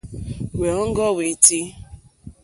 Hwèɔ́ŋɡɔ́ 0.57 1.09
hwétí. 1.15 1.59